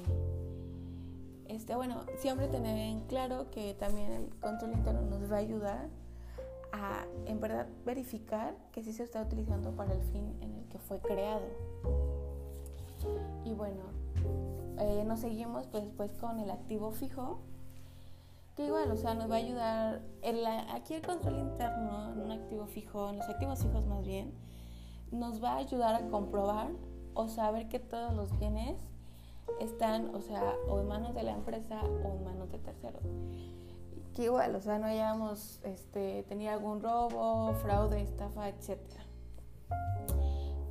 Este, 1.49 1.75
bueno, 1.75 2.03
siempre 2.17 2.47
tener 2.47 2.77
en 2.77 3.01
claro 3.01 3.49
que 3.49 3.73
también 3.73 4.11
el 4.11 4.29
control 4.39 4.73
interno 4.73 5.01
nos 5.01 5.31
va 5.31 5.37
a 5.37 5.39
ayudar 5.39 5.89
a 6.71 7.05
en 7.25 7.41
verdad 7.41 7.67
verificar 7.85 8.55
que 8.71 8.83
sí 8.83 8.93
se 8.93 9.03
está 9.03 9.21
utilizando 9.23 9.71
para 9.71 9.93
el 9.93 10.01
fin 10.03 10.37
en 10.41 10.55
el 10.55 10.65
que 10.67 10.77
fue 10.77 10.99
creado. 10.99 11.47
Y 13.43 13.53
bueno, 13.53 13.81
eh, 14.77 15.03
nos 15.07 15.21
seguimos 15.21 15.65
pues, 15.67 15.85
pues 15.97 16.13
con 16.13 16.39
el 16.39 16.51
activo 16.51 16.91
fijo, 16.91 17.39
que 18.55 18.67
igual, 18.67 18.91
o 18.91 18.97
sea, 18.97 19.15
nos 19.15 19.31
va 19.31 19.35
a 19.35 19.39
ayudar, 19.39 20.01
aquí 20.71 20.93
el 20.93 21.01
control 21.01 21.39
interno 21.39 22.13
en 22.13 22.21
un 22.21 22.31
activo 22.31 22.67
fijo, 22.67 23.09
en 23.09 23.17
los 23.17 23.27
activos 23.27 23.63
fijos 23.63 23.87
más 23.87 24.05
bien, 24.05 24.33
nos 25.11 25.43
va 25.43 25.53
a 25.53 25.57
ayudar 25.57 25.95
a 25.95 26.07
comprobar 26.09 26.69
o 27.15 27.27
saber 27.27 27.69
que 27.69 27.79
todos 27.79 28.13
los 28.13 28.37
bienes 28.37 28.88
están, 29.59 30.13
o 30.15 30.21
sea, 30.21 30.55
o 30.67 30.79
en 30.79 30.87
manos 30.87 31.13
de 31.13 31.23
la 31.23 31.31
empresa 31.31 31.81
o 31.83 32.15
en 32.15 32.23
manos 32.23 32.51
de 32.51 32.59
terceros. 32.59 33.03
Que 34.13 34.23
igual, 34.25 34.55
o 34.55 34.61
sea, 34.61 34.79
no 34.79 34.87
hayamos 34.87 35.59
este, 35.63 36.23
tenido 36.23 36.51
algún 36.51 36.81
robo, 36.81 37.53
fraude, 37.55 38.01
estafa, 38.01 38.49
etc. 38.49 38.79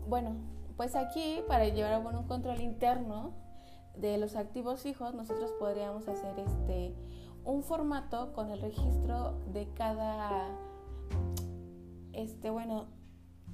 Bueno, 0.08 0.37
pues 0.76 0.97
aquí, 0.97 1.42
para 1.49 1.66
llevar 1.66 1.92
a 1.94 1.99
un 1.99 2.26
control 2.26 2.61
interno 2.61 3.32
de 3.97 4.16
los 4.18 4.37
activos 4.37 4.82
fijos, 4.82 5.14
nosotros 5.14 5.52
podríamos 5.58 6.06
hacer 6.08 6.38
este 6.38 6.94
un 7.44 7.62
formato 7.62 8.32
con 8.35 8.50
el 8.50 8.61
registro 8.61 9.38
de 9.52 9.68
cada 9.73 10.47
este 12.12 12.50
bueno 12.50 12.87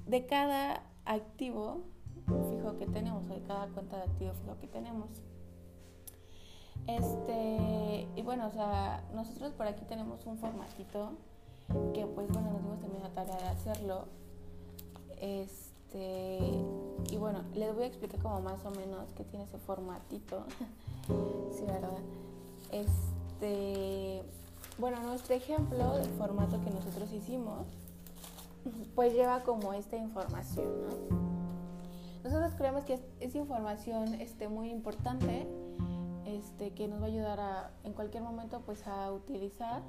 de 0.06 0.26
cada 0.26 0.82
activo 1.04 1.82
fijo 2.26 2.78
que 2.78 2.86
tenemos 2.86 3.28
de 3.28 3.40
cada 3.42 3.66
cuenta 3.68 3.96
de 3.98 4.02
activo 4.04 4.32
fijo 4.34 4.56
que 4.60 4.66
tenemos 4.66 5.08
este 6.86 8.08
y 8.14 8.22
bueno 8.22 8.48
o 8.48 8.50
sea 8.50 9.04
nosotros 9.14 9.52
por 9.52 9.66
aquí 9.66 9.84
tenemos 9.86 10.26
un 10.26 10.38
formatito 10.38 11.12
que 11.94 12.06
pues 12.06 12.28
bueno 12.28 12.50
nos 12.50 12.62
dimos 12.62 12.80
también 12.80 13.02
la 13.02 13.10
tarea 13.10 13.36
de 13.36 13.48
hacerlo 13.48 14.06
este 15.20 16.64
y 17.10 17.16
bueno, 17.16 17.44
les 17.54 17.74
voy 17.74 17.84
a 17.84 17.86
explicar 17.86 18.20
como 18.20 18.40
más 18.40 18.64
o 18.64 18.70
menos 18.70 19.06
qué 19.16 19.24
tiene 19.24 19.44
ese 19.44 19.58
formatito. 19.58 20.44
sí, 21.52 21.64
¿verdad? 21.64 21.98
Este, 22.72 24.22
bueno, 24.78 25.00
nuestro 25.00 25.34
ejemplo 25.34 25.96
del 25.96 26.10
formato 26.10 26.60
que 26.64 26.70
nosotros 26.70 27.12
hicimos, 27.12 27.66
pues 28.94 29.12
lleva 29.12 29.42
como 29.42 29.72
esta 29.74 29.96
información, 29.96 30.66
¿no? 30.82 31.33
Nosotros 32.24 32.54
creemos 32.56 32.84
que 32.84 32.98
es, 33.20 33.34
información 33.34 34.14
este, 34.14 34.48
muy 34.48 34.70
importante, 34.70 35.46
este, 36.24 36.72
que 36.72 36.88
nos 36.88 36.98
va 36.98 37.04
a 37.04 37.08
ayudar 37.08 37.38
a, 37.38 37.70
en 37.84 37.92
cualquier 37.92 38.22
momento, 38.22 38.62
pues 38.64 38.86
a 38.86 39.12
utilizar. 39.12 39.82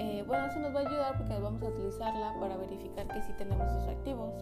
Eh, 0.00 0.24
bueno, 0.26 0.46
eso 0.46 0.58
nos 0.58 0.74
va 0.74 0.80
a 0.80 0.88
ayudar 0.88 1.16
porque 1.16 1.38
vamos 1.38 1.62
a 1.62 1.66
utilizarla 1.66 2.34
para 2.40 2.56
verificar 2.56 3.06
que 3.06 3.22
sí 3.22 3.32
tenemos 3.38 3.64
esos 3.68 3.86
activos. 3.86 4.34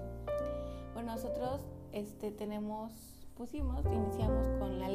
Bueno, 0.95 1.13
nosotros 1.13 1.61
este, 1.93 2.31
tenemos, 2.31 2.91
pusimos, 3.37 3.85
iniciamos 3.85 4.49
con 4.59 4.81
la 4.81 4.89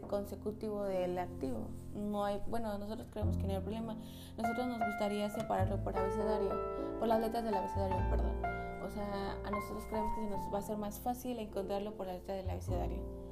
consecutivo 0.00 0.84
del 0.84 1.18
activo. 1.18 1.68
No 1.94 2.24
hay, 2.24 2.40
bueno, 2.48 2.76
nosotros 2.78 3.08
creemos 3.10 3.36
que 3.36 3.46
no 3.46 3.54
hay 3.54 3.60
problema. 3.60 3.96
Nosotros 4.36 4.66
nos 4.66 4.78
gustaría 4.78 5.30
separarlo 5.30 5.82
por 5.82 5.96
abecedario, 5.96 6.50
por 6.98 7.08
las 7.08 7.20
letras 7.20 7.44
del 7.44 7.54
abecedario, 7.54 7.96
perdón. 8.10 8.36
O 8.84 8.90
sea, 8.90 9.32
a 9.44 9.50
nosotros 9.50 9.84
creemos 9.88 10.14
que 10.14 10.22
nos 10.22 10.52
va 10.52 10.58
a 10.58 10.62
ser 10.62 10.76
más 10.76 10.98
fácil 10.98 11.38
encontrarlo 11.38 11.94
por 11.94 12.06
la 12.06 12.14
letra 12.14 12.34
del 12.34 12.50
abecedario 12.50 13.24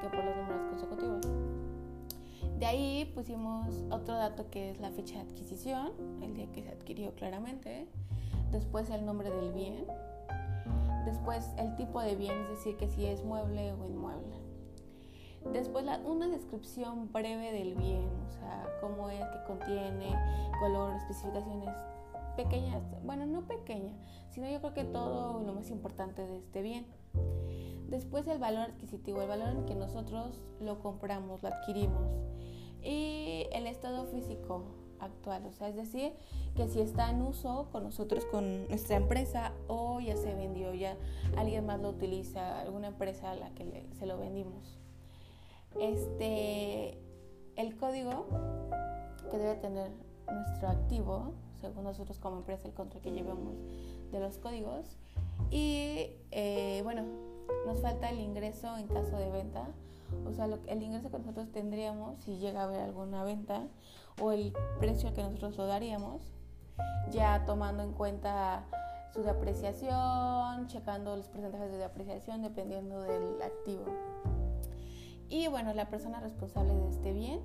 que 0.00 0.08
por 0.08 0.24
los 0.24 0.36
números 0.36 0.62
consecutivos. 0.70 1.26
De 2.58 2.66
ahí 2.66 3.10
pusimos 3.14 3.84
otro 3.90 4.14
dato 4.14 4.50
que 4.50 4.70
es 4.70 4.80
la 4.80 4.90
fecha 4.90 5.14
de 5.14 5.20
adquisición, 5.20 5.92
el 6.22 6.34
día 6.34 6.50
que 6.52 6.62
se 6.62 6.70
adquirió 6.70 7.14
claramente, 7.14 7.86
después 8.50 8.90
el 8.90 9.06
nombre 9.06 9.30
del 9.30 9.52
bien, 9.52 9.86
después 11.04 11.48
el 11.56 11.76
tipo 11.76 12.00
de 12.00 12.16
bien, 12.16 12.34
es 12.42 12.48
decir, 12.48 12.76
que 12.76 12.88
si 12.88 13.06
es 13.06 13.22
mueble 13.24 13.72
o 13.72 13.86
inmueble. 13.86 14.47
Después 15.52 15.84
una 16.04 16.28
descripción 16.28 17.10
breve 17.12 17.52
del 17.52 17.74
bien, 17.74 18.08
o 18.28 18.32
sea, 18.32 18.66
cómo 18.80 19.08
es, 19.10 19.20
que 19.20 19.44
contiene, 19.46 20.14
color, 20.60 20.94
especificaciones 20.96 21.74
pequeñas, 22.36 22.82
bueno, 23.04 23.26
no 23.26 23.46
pequeña, 23.46 23.92
sino 24.30 24.48
yo 24.48 24.60
creo 24.60 24.74
que 24.74 24.84
todo 24.84 25.40
lo 25.40 25.52
más 25.54 25.70
importante 25.70 26.26
de 26.26 26.38
este 26.38 26.62
bien. 26.62 26.86
Después 27.88 28.26
el 28.28 28.38
valor 28.38 28.70
adquisitivo, 28.70 29.22
el 29.22 29.28
valor 29.28 29.48
en 29.48 29.66
que 29.66 29.74
nosotros 29.74 30.40
lo 30.60 30.78
compramos, 30.80 31.42
lo 31.42 31.48
adquirimos. 31.48 32.06
Y 32.82 33.46
el 33.52 33.66
estado 33.66 34.04
físico 34.06 34.66
actual, 35.00 35.46
o 35.46 35.52
sea, 35.52 35.68
es 35.68 35.76
decir, 35.76 36.12
que 36.54 36.68
si 36.68 36.80
está 36.80 37.10
en 37.10 37.22
uso 37.22 37.68
con 37.72 37.84
nosotros, 37.84 38.24
con 38.26 38.68
nuestra 38.68 38.96
empresa, 38.96 39.52
o 39.66 40.00
ya 40.00 40.16
se 40.16 40.34
vendió, 40.34 40.74
ya 40.74 40.96
alguien 41.36 41.66
más 41.66 41.80
lo 41.80 41.90
utiliza, 41.90 42.60
alguna 42.60 42.88
empresa 42.88 43.30
a 43.30 43.34
la 43.34 43.50
que 43.50 43.86
se 43.98 44.06
lo 44.06 44.18
vendimos. 44.18 44.77
Este, 45.80 46.98
el 47.56 47.76
código 47.76 48.26
que 49.30 49.38
debe 49.38 49.54
tener 49.56 49.90
nuestro 50.26 50.68
activo, 50.68 51.34
según 51.60 51.84
nosotros 51.84 52.18
como 52.18 52.38
empresa, 52.38 52.68
el 52.68 52.74
control 52.74 53.02
que 53.02 53.12
llevamos 53.12 53.54
de 54.10 54.20
los 54.20 54.38
códigos. 54.38 54.96
Y 55.50 56.10
eh, 56.30 56.80
bueno, 56.82 57.04
nos 57.66 57.80
falta 57.80 58.10
el 58.10 58.20
ingreso 58.20 58.76
en 58.76 58.88
caso 58.88 59.16
de 59.16 59.30
venta, 59.30 59.68
o 60.26 60.32
sea, 60.32 60.46
el 60.46 60.82
ingreso 60.82 61.10
que 61.10 61.18
nosotros 61.18 61.50
tendríamos 61.52 62.18
si 62.22 62.38
llega 62.38 62.62
a 62.62 62.64
haber 62.64 62.80
alguna 62.80 63.24
venta 63.24 63.66
o 64.20 64.32
el 64.32 64.54
precio 64.78 65.12
que 65.14 65.22
nosotros 65.22 65.56
lo 65.56 65.66
daríamos, 65.66 66.22
ya 67.10 67.44
tomando 67.44 67.82
en 67.82 67.92
cuenta 67.92 68.64
su 69.12 69.22
depreciación, 69.22 70.66
checando 70.66 71.16
los 71.16 71.28
porcentajes 71.28 71.70
de 71.70 71.78
depreciación 71.78 72.42
dependiendo 72.42 73.00
del 73.02 73.42
activo. 73.42 73.84
Y 75.28 75.48
bueno, 75.48 75.74
la 75.74 75.88
persona 75.88 76.20
responsable 76.20 76.74
de 76.74 76.88
este 76.88 77.12
bien 77.12 77.40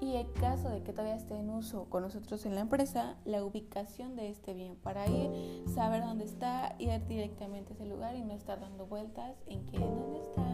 y 0.00 0.16
en 0.16 0.26
caso 0.32 0.68
de 0.68 0.82
que 0.82 0.92
todavía 0.92 1.14
esté 1.14 1.36
en 1.36 1.48
uso 1.50 1.86
con 1.88 2.02
nosotros 2.02 2.44
en 2.44 2.54
la 2.54 2.60
empresa, 2.60 3.16
la 3.24 3.44
ubicación 3.44 4.16
de 4.16 4.28
este 4.28 4.52
bien 4.52 4.76
para 4.76 5.06
ir, 5.06 5.64
saber 5.72 6.02
dónde 6.02 6.24
está, 6.24 6.74
ir 6.78 7.06
directamente 7.06 7.72
a 7.72 7.76
ese 7.76 7.86
lugar 7.86 8.14
y 8.16 8.22
no 8.22 8.34
estar 8.34 8.60
dando 8.60 8.86
vueltas 8.86 9.36
en 9.46 9.64
que 9.66 9.78
dónde 9.78 10.20
está, 10.20 10.44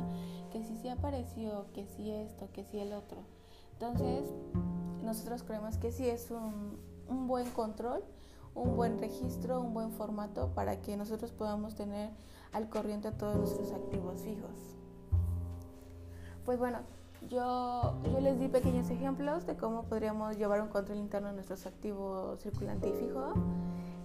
que 0.52 0.62
si 0.62 0.76
se 0.76 0.90
apareció, 0.90 1.66
que 1.72 1.86
si 1.86 2.10
esto, 2.10 2.48
que 2.52 2.64
si 2.64 2.78
el 2.78 2.92
otro. 2.92 3.18
Entonces, 3.72 4.30
nosotros 5.02 5.42
creemos 5.42 5.78
que 5.78 5.90
sí 5.90 6.06
es 6.06 6.30
un, 6.30 6.78
un 7.08 7.26
buen 7.26 7.50
control, 7.50 8.04
un 8.54 8.76
buen 8.76 8.98
registro, 9.00 9.60
un 9.60 9.74
buen 9.74 9.90
formato 9.90 10.54
para 10.54 10.80
que 10.80 10.96
nosotros 10.96 11.32
podamos 11.32 11.74
tener 11.74 12.10
al 12.52 12.68
corriente 12.68 13.08
a 13.08 13.16
todos 13.16 13.36
nuestros 13.36 13.72
activos 13.72 14.20
fijos. 14.20 14.79
Pues 16.44 16.58
bueno, 16.58 16.78
yo, 17.28 18.00
yo 18.02 18.20
les 18.20 18.38
di 18.40 18.48
pequeños 18.48 18.88
ejemplos 18.90 19.46
de 19.46 19.56
cómo 19.56 19.84
podríamos 19.84 20.38
llevar 20.38 20.62
un 20.62 20.68
control 20.68 20.98
interno 20.98 21.28
en 21.28 21.34
nuestros 21.34 21.66
activos 21.66 22.40
circulante 22.40 22.88
y 22.88 22.92
fijo. 22.92 23.34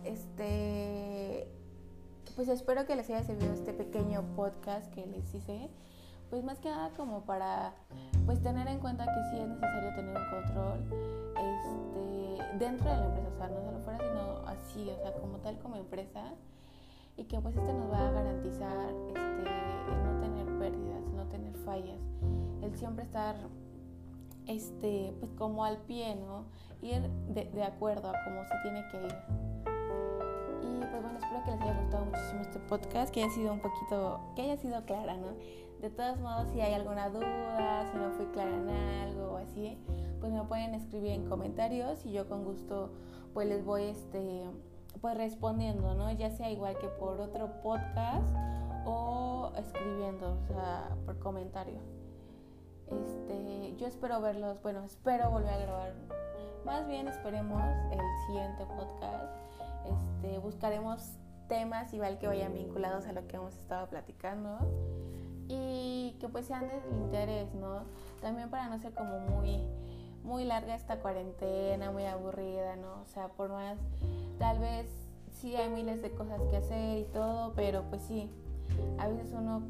Este, 0.03 1.47
pues 2.35 2.49
espero 2.49 2.85
que 2.85 2.95
les 2.95 3.09
haya 3.09 3.23
servido 3.23 3.53
este 3.53 3.73
pequeño 3.73 4.23
podcast 4.35 4.93
que 4.93 5.05
les 5.05 5.33
hice. 5.33 5.69
Pues 6.29 6.43
más 6.43 6.59
que 6.59 6.69
nada 6.69 6.89
como 6.97 7.21
para 7.21 7.73
pues 8.25 8.41
tener 8.41 8.67
en 8.67 8.79
cuenta 8.79 9.05
que 9.05 9.29
sí 9.31 9.39
es 9.39 9.47
necesario 9.47 9.95
tener 9.95 10.17
un 10.17 10.29
control 10.29 10.79
este, 11.37 12.57
dentro 12.57 12.89
de 12.89 12.97
la 12.97 13.05
empresa, 13.05 13.29
o 13.29 13.37
sea, 13.37 13.47
no 13.47 13.61
solo 13.63 13.79
fuera, 13.79 13.99
sino 13.99 14.47
así, 14.47 14.89
o 14.89 14.97
sea, 14.97 15.13
como 15.13 15.37
tal 15.37 15.57
como 15.59 15.75
empresa 15.77 16.33
y 17.17 17.23
que 17.25 17.39
pues 17.39 17.55
este 17.55 17.73
nos 17.73 17.91
va 17.91 18.07
a 18.07 18.11
garantizar 18.11 18.89
este, 19.07 19.19
el 19.19 20.03
no 20.03 20.19
tener 20.19 20.45
pérdidas, 20.59 21.01
no 21.15 21.25
tener 21.27 21.55
fallas, 21.57 21.99
el 22.61 22.75
siempre 22.75 23.03
estar 23.03 23.35
este, 24.47 25.13
pues 25.19 25.31
como 25.33 25.65
al 25.65 25.77
pie, 25.77 26.15
¿no? 26.15 26.45
Ir 26.81 27.01
de, 27.33 27.45
de 27.45 27.63
acuerdo 27.63 28.09
a 28.09 28.13
cómo 28.23 28.43
se 28.45 28.53
tiene 28.61 28.87
que 28.89 28.97
ir. 28.97 29.15
Y 30.61 30.79
pues 30.79 31.01
bueno, 31.01 31.17
espero 31.17 31.43
que 31.45 31.51
les 31.51 31.61
haya 31.61 31.81
gustado 31.81 32.05
muchísimo 32.05 32.41
este 32.41 32.59
podcast, 32.59 33.13
que 33.13 33.23
haya 33.23 33.33
sido 33.33 33.53
un 33.53 33.59
poquito, 33.59 34.19
que 34.35 34.43
haya 34.43 34.57
sido 34.57 34.83
clara, 34.85 35.17
¿no? 35.17 35.33
De 35.81 35.89
todos 35.89 36.19
modos, 36.19 36.49
si 36.49 36.61
hay 36.61 36.73
alguna 36.73 37.09
duda, 37.09 37.89
si 37.91 37.97
no 37.97 38.11
fui 38.11 38.25
clara 38.27 38.55
en 38.55 38.69
algo 38.69 39.33
o 39.33 39.37
así, 39.37 39.77
pues 40.19 40.31
me 40.31 40.43
pueden 40.43 40.73
escribir 40.73 41.11
en 41.11 41.29
comentarios 41.29 42.05
y 42.05 42.11
yo 42.11 42.27
con 42.27 42.43
gusto 42.43 42.91
pues 43.33 43.47
les 43.47 43.65
voy 43.65 43.83
este 43.83 44.45
pues 45.01 45.17
respondiendo, 45.17 45.93
¿no? 45.95 46.11
Ya 46.11 46.29
sea 46.31 46.49
igual 46.49 46.77
que 46.77 46.87
por 46.87 47.19
otro 47.19 47.61
podcast 47.61 48.25
o 48.85 49.51
escribiendo, 49.57 50.33
o 50.33 50.47
sea, 50.47 50.95
por 51.05 51.19
comentario. 51.19 51.79
Este, 52.87 53.75
yo 53.77 53.87
espero 53.87 54.21
verlos, 54.21 54.61
bueno, 54.61 54.83
espero 54.83 55.31
volver 55.31 55.53
a 55.53 55.57
grabar. 55.57 55.93
Más 56.65 56.87
bien 56.87 57.07
esperemos 57.07 57.61
el 57.91 57.99
siguiente 58.27 58.65
podcast. 58.65 59.25
Este, 59.85 60.37
buscaremos 60.39 61.17
temas 61.47 61.93
igual 61.93 62.17
que 62.17 62.27
vayan 62.27 62.53
vinculados 62.53 63.05
a 63.05 63.13
lo 63.13 63.27
que 63.27 63.35
hemos 63.35 63.55
estado 63.55 63.87
platicando 63.87 64.57
y 65.47 66.15
que 66.19 66.27
pues 66.27 66.47
sean 66.47 66.67
de 66.67 66.81
interés, 66.91 67.53
¿no? 67.53 67.83
También 68.21 68.49
para 68.49 68.67
no 68.67 68.79
ser 68.79 68.93
como 68.93 69.19
muy 69.19 69.67
muy 70.23 70.43
larga 70.43 70.73
esta 70.75 70.97
cuarentena, 70.97 71.91
muy 71.91 72.05
aburrida, 72.05 72.75
¿no? 72.75 73.01
O 73.01 73.05
sea, 73.05 73.27
por 73.29 73.49
más 73.49 73.77
Tal 74.39 74.59
vez 74.59 74.87
sí 75.31 75.55
hay 75.55 75.69
miles 75.69 76.01
de 76.01 76.11
cosas 76.11 76.41
que 76.49 76.57
hacer 76.57 76.99
y 76.99 77.03
todo, 77.05 77.53
pero 77.55 77.83
pues 77.89 78.01
sí, 78.01 78.29
a 78.97 79.07
veces 79.07 79.31
uno 79.33 79.61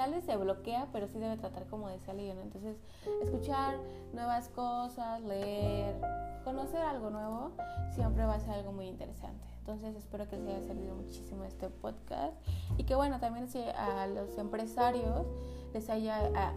tal 0.00 0.12
vez 0.12 0.24
se 0.24 0.34
bloquea, 0.36 0.88
pero 0.92 1.08
sí 1.08 1.18
debe 1.18 1.36
tratar 1.36 1.66
como 1.66 1.88
de 1.88 1.98
salir. 2.00 2.34
Entonces, 2.38 2.78
escuchar 3.22 3.76
nuevas 4.14 4.48
cosas, 4.48 5.20
leer, 5.22 5.94
conocer 6.42 6.80
algo 6.80 7.10
nuevo, 7.10 7.52
siempre 7.94 8.24
va 8.24 8.34
a 8.34 8.40
ser 8.40 8.54
algo 8.54 8.72
muy 8.72 8.86
interesante. 8.86 9.46
Entonces, 9.58 9.94
espero 9.96 10.26
que 10.28 10.36
les 10.36 10.48
haya 10.48 10.66
servido 10.66 10.94
muchísimo 10.94 11.44
este 11.44 11.68
podcast 11.68 12.34
y 12.78 12.84
que 12.84 12.94
bueno, 12.94 13.20
también 13.20 13.48
si 13.48 13.62
a 13.62 14.06
los 14.06 14.38
empresarios 14.38 15.26
les 15.74 15.90
haya, 15.90 16.30
a, 16.34 16.54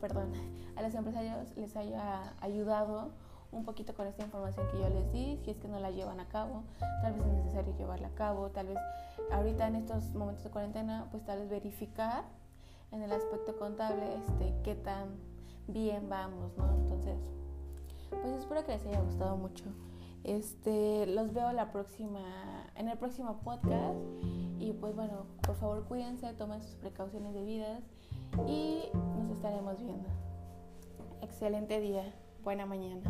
perdón, 0.00 0.32
a 0.74 0.82
los 0.82 0.94
empresarios 0.94 1.54
les 1.56 1.76
haya 1.76 2.34
ayudado 2.40 3.10
un 3.52 3.64
poquito 3.64 3.94
con 3.94 4.06
esta 4.06 4.24
información 4.24 4.66
que 4.70 4.78
yo 4.78 4.88
les 4.88 5.12
di, 5.12 5.38
si 5.44 5.50
es 5.50 5.58
que 5.58 5.68
no 5.68 5.78
la 5.78 5.90
llevan 5.90 6.20
a 6.20 6.28
cabo, 6.28 6.64
tal 7.02 7.12
vez 7.12 7.26
es 7.26 7.32
necesario 7.32 7.76
llevarla 7.76 8.08
a 8.08 8.14
cabo, 8.14 8.50
tal 8.50 8.68
vez 8.68 8.78
ahorita 9.30 9.68
en 9.68 9.76
estos 9.76 10.14
momentos 10.14 10.44
de 10.44 10.50
cuarentena, 10.50 11.08
pues 11.10 11.24
tal 11.24 11.38
vez 11.40 11.50
verificar 11.50 12.24
en 12.90 13.02
el 13.02 13.12
aspecto 13.12 13.56
contable 13.56 14.16
este, 14.16 14.54
qué 14.64 14.74
tan 14.74 15.16
bien 15.68 16.08
vamos, 16.08 16.56
¿no? 16.56 16.74
Entonces, 16.74 17.18
pues 18.10 18.32
espero 18.38 18.64
que 18.64 18.72
les 18.72 18.86
haya 18.86 19.00
gustado 19.00 19.36
mucho. 19.36 19.64
Este, 20.24 21.06
los 21.06 21.32
veo 21.32 21.52
la 21.52 21.72
próxima, 21.72 22.20
en 22.76 22.88
el 22.88 22.96
próximo 22.96 23.40
podcast 23.42 23.98
y 24.58 24.72
pues 24.72 24.94
bueno, 24.94 25.26
por 25.42 25.56
favor 25.56 25.84
cuídense, 25.84 26.32
tomen 26.34 26.60
sus 26.62 26.76
precauciones 26.76 27.34
debidas 27.34 27.82
y 28.46 28.84
nos 29.18 29.30
estaremos 29.30 29.82
viendo. 29.82 30.08
Excelente 31.20 31.80
día. 31.80 32.14
Buena 32.42 32.66
mañana. 32.66 33.08